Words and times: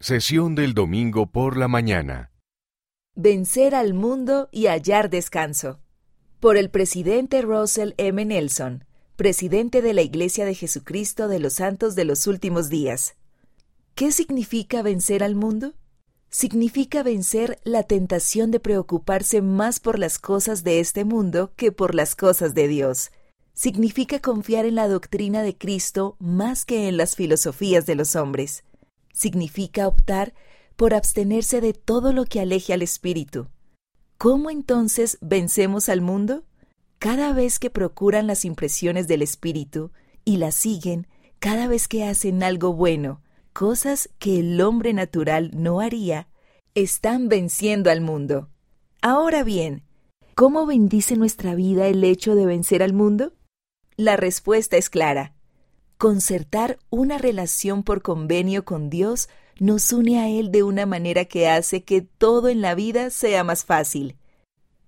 Sesión 0.00 0.54
del 0.54 0.74
domingo 0.74 1.26
por 1.26 1.56
la 1.56 1.66
mañana. 1.66 2.30
Vencer 3.16 3.74
al 3.74 3.94
mundo 3.94 4.48
y 4.52 4.66
hallar 4.68 5.10
descanso. 5.10 5.80
Por 6.38 6.56
el 6.56 6.70
presidente 6.70 7.42
Russell 7.42 7.94
M. 7.96 8.24
Nelson, 8.24 8.84
presidente 9.16 9.82
de 9.82 9.94
la 9.94 10.02
Iglesia 10.02 10.44
de 10.44 10.54
Jesucristo 10.54 11.26
de 11.26 11.40
los 11.40 11.54
Santos 11.54 11.96
de 11.96 12.04
los 12.04 12.28
Últimos 12.28 12.68
Días. 12.68 13.16
¿Qué 13.96 14.12
significa 14.12 14.82
vencer 14.82 15.24
al 15.24 15.34
mundo? 15.34 15.74
Significa 16.30 17.02
vencer 17.02 17.58
la 17.64 17.82
tentación 17.82 18.52
de 18.52 18.60
preocuparse 18.60 19.42
más 19.42 19.80
por 19.80 19.98
las 19.98 20.20
cosas 20.20 20.62
de 20.62 20.78
este 20.78 21.04
mundo 21.04 21.52
que 21.56 21.72
por 21.72 21.96
las 21.96 22.14
cosas 22.14 22.54
de 22.54 22.68
Dios. 22.68 23.10
Significa 23.52 24.20
confiar 24.20 24.64
en 24.64 24.76
la 24.76 24.86
doctrina 24.86 25.42
de 25.42 25.58
Cristo 25.58 26.14
más 26.20 26.64
que 26.64 26.86
en 26.86 26.96
las 26.96 27.16
filosofías 27.16 27.84
de 27.84 27.96
los 27.96 28.14
hombres 28.14 28.62
significa 29.12 29.88
optar 29.88 30.34
por 30.76 30.94
abstenerse 30.94 31.60
de 31.60 31.72
todo 31.72 32.12
lo 32.12 32.24
que 32.24 32.40
aleje 32.40 32.72
al 32.72 32.82
espíritu. 32.82 33.48
¿Cómo 34.16 34.50
entonces 34.50 35.18
vencemos 35.20 35.88
al 35.88 36.00
mundo? 36.00 36.44
Cada 36.98 37.32
vez 37.32 37.58
que 37.58 37.70
procuran 37.70 38.26
las 38.26 38.44
impresiones 38.44 39.06
del 39.08 39.22
espíritu 39.22 39.92
y 40.24 40.38
las 40.38 40.54
siguen, 40.54 41.06
cada 41.38 41.68
vez 41.68 41.86
que 41.86 42.04
hacen 42.04 42.42
algo 42.42 42.72
bueno, 42.72 43.22
cosas 43.52 44.08
que 44.18 44.40
el 44.40 44.60
hombre 44.60 44.92
natural 44.92 45.50
no 45.54 45.80
haría, 45.80 46.28
están 46.74 47.28
venciendo 47.28 47.90
al 47.90 48.00
mundo. 48.00 48.48
Ahora 49.02 49.44
bien, 49.44 49.84
¿cómo 50.34 50.66
bendice 50.66 51.16
nuestra 51.16 51.54
vida 51.54 51.86
el 51.86 52.02
hecho 52.02 52.34
de 52.34 52.46
vencer 52.46 52.82
al 52.82 52.92
mundo? 52.92 53.32
La 53.96 54.16
respuesta 54.16 54.76
es 54.76 54.90
clara. 54.90 55.34
Concertar 55.98 56.78
una 56.90 57.18
relación 57.18 57.82
por 57.82 58.02
convenio 58.02 58.64
con 58.64 58.88
Dios 58.88 59.28
nos 59.58 59.92
une 59.92 60.20
a 60.20 60.28
Él 60.28 60.52
de 60.52 60.62
una 60.62 60.86
manera 60.86 61.24
que 61.24 61.48
hace 61.48 61.82
que 61.82 62.02
todo 62.02 62.48
en 62.48 62.60
la 62.60 62.76
vida 62.76 63.10
sea 63.10 63.42
más 63.42 63.64
fácil. 63.64 64.16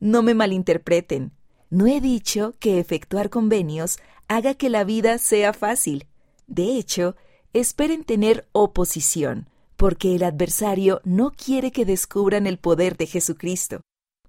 No 0.00 0.22
me 0.22 0.34
malinterpreten. 0.34 1.32
No 1.70 1.86
he 1.86 2.02
dicho 2.02 2.56
que 2.58 2.78
efectuar 2.78 3.30
convenios 3.30 3.98
haga 4.28 4.52
que 4.52 4.68
la 4.68 4.84
vida 4.84 5.16
sea 5.16 5.54
fácil. 5.54 6.06
De 6.46 6.76
hecho, 6.76 7.16
esperen 7.54 8.04
tener 8.04 8.46
oposición, 8.52 9.48
porque 9.78 10.14
el 10.14 10.22
adversario 10.22 11.00
no 11.04 11.32
quiere 11.32 11.72
que 11.72 11.86
descubran 11.86 12.46
el 12.46 12.58
poder 12.58 12.98
de 12.98 13.06
Jesucristo. 13.06 13.80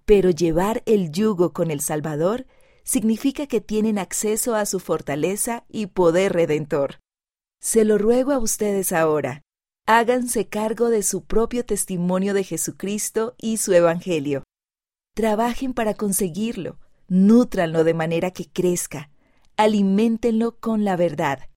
Pero 0.06 0.30
llevar 0.30 0.81
el 0.86 1.12
yugo 1.12 1.52
con 1.52 1.72
el 1.72 1.81
Salvador 1.81 2.46
significa 2.83 3.47
que 3.47 3.61
tienen 3.61 3.97
acceso 3.97 4.55
a 4.55 4.66
su 4.66 4.80
fortaleza 4.80 5.66
y 5.69 5.88
poder 5.88 6.33
redentor. 6.33 6.99
Se 7.61 7.85
lo 7.85 7.97
ruego 7.97 8.31
a 8.31 8.39
ustedes 8.39 8.91
ahora, 8.94 9.44
háganse 9.85 10.47
cargo 10.47 10.89
de 10.89 11.03
su 11.03 11.25
propio 11.25 11.66
testimonio 11.66 12.33
de 12.33 12.44
Jesucristo 12.44 13.35
y 13.38 13.57
su 13.57 13.73
Evangelio. 13.73 14.44
Trabajen 15.16 15.73
para 15.73 15.95
conseguirlo, 15.95 16.77
nútranlo 17.07 17.83
de 17.83 17.94
manera 17.94 18.31
que 18.31 18.50
crezca, 18.50 19.09
aliméntenlo 19.57 20.59
con 20.59 20.85
la 20.85 20.95
verdad. 20.95 21.50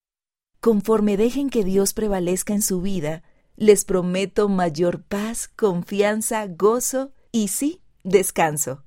Conforme 0.61 1.17
dejen 1.17 1.51
que 1.51 1.63
Dios 1.63 1.93
prevalezca 1.93 2.55
en 2.55 2.63
su 2.63 2.81
vida, 2.81 3.23
les 3.57 3.85
prometo 3.85 4.49
mayor 4.49 5.03
paz, 5.05 5.49
confianza, 5.49 6.47
gozo 6.47 7.13
y 7.31 7.49
sí, 7.49 7.83
descanso. 8.03 8.83